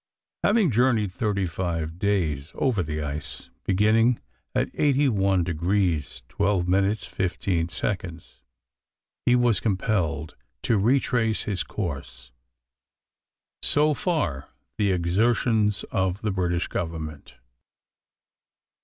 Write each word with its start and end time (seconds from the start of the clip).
Having 0.43 0.71
journeyed 0.71 1.11
thirty 1.11 1.45
five 1.45 1.99
days 1.99 2.51
over 2.55 2.81
the 2.81 3.03
ice, 3.03 3.51
beginning 3.65 4.19
at 4.55 4.71
81 4.73 5.43
deg. 5.43 6.03
12 6.27 6.67
min. 6.67 6.95
15 6.95 7.69
sec. 7.69 8.01
he 9.27 9.35
was 9.35 9.59
compelled 9.59 10.35
to 10.63 10.79
retrace 10.79 11.43
his 11.43 11.61
course. 11.63 12.31
So 13.61 13.93
far 13.93 14.49
the 14.79 14.91
exertions 14.91 15.83
of 15.91 16.19
the 16.23 16.31
British 16.31 16.67
Government. 16.67 17.35